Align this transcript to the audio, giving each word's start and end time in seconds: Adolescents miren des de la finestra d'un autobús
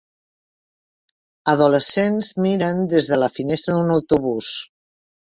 Adolescents 1.51 2.29
miren 2.45 2.81
des 2.93 3.09
de 3.11 3.19
la 3.25 3.29
finestra 3.35 3.75
d'un 3.75 3.93
autobús 3.97 4.49